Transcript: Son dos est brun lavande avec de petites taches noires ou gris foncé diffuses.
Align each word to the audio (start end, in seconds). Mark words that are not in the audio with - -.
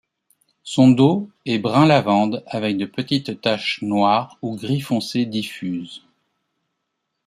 Son 0.63 0.89
dos 0.89 1.29
est 1.45 1.59
brun 1.59 1.85
lavande 1.85 2.43
avec 2.47 2.75
de 2.79 2.87
petites 2.87 3.39
taches 3.39 3.83
noires 3.83 4.39
ou 4.41 4.55
gris 4.55 4.81
foncé 4.81 5.27
diffuses. 5.27 6.01